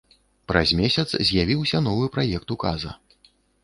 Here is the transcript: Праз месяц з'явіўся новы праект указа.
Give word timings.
Праз 0.51 0.71
месяц 0.79 1.05
з'явіўся 1.29 1.85
новы 1.91 2.05
праект 2.19 2.47
указа. 2.59 3.01